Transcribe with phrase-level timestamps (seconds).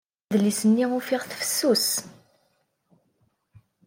[0.33, 1.87] Adlis-nni ufiɣ-t fessus.